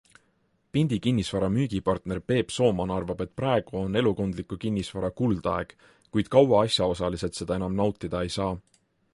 Pindi 0.75 0.97
Kinnisvara 1.05 1.49
müügipartner 1.57 2.21
Peep 2.31 2.53
Sooman 2.55 2.93
arvab, 2.95 3.21
et 3.25 3.35
praegu 3.41 3.77
on 3.81 3.99
elukondliku 4.03 4.59
kinnisvara 4.65 5.13
kuldaeg, 5.21 5.77
kuid 6.17 6.33
kaua 6.37 6.63
asjaosalised 6.71 7.41
seda 7.43 7.61
enam 7.61 7.81
nautida 7.83 8.25
ei 8.29 8.35
saa. 8.39 8.53